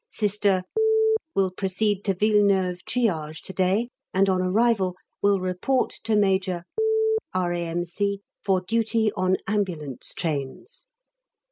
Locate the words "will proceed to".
1.35-2.15